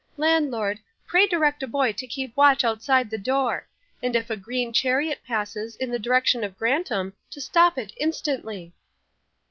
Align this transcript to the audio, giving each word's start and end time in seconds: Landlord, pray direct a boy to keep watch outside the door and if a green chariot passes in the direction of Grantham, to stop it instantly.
Landlord, 0.17 0.79
pray 1.05 1.27
direct 1.27 1.61
a 1.61 1.67
boy 1.67 1.91
to 1.93 2.07
keep 2.07 2.35
watch 2.35 2.63
outside 2.63 3.11
the 3.11 3.19
door 3.19 3.67
and 4.01 4.15
if 4.15 4.31
a 4.31 4.35
green 4.35 4.73
chariot 4.73 5.19
passes 5.27 5.75
in 5.75 5.91
the 5.91 5.99
direction 5.99 6.43
of 6.43 6.57
Grantham, 6.57 7.13
to 7.29 7.39
stop 7.39 7.77
it 7.77 7.93
instantly. 7.97 8.73